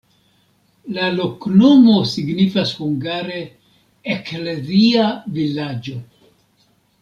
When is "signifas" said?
2.13-2.73